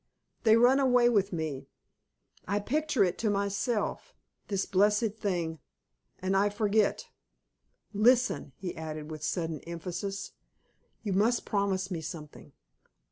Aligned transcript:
They 0.45 0.57
run 0.57 0.79
away 0.79 1.09
with 1.09 1.31
me; 1.31 1.67
I 2.47 2.59
picture 2.59 3.03
it 3.03 3.19
to 3.19 3.29
myself 3.29 4.15
this 4.47 4.65
blessed 4.65 5.13
thing 5.15 5.59
and 6.17 6.35
I 6.35 6.49
forget. 6.49 7.09
Listen!" 7.93 8.51
he 8.57 8.75
added, 8.75 9.11
with 9.11 9.21
sudden 9.23 9.59
emphasis, 9.59 10.31
"you 11.03 11.13
must 11.13 11.45
promise 11.45 11.91
me 11.91 12.01
something. 12.01 12.51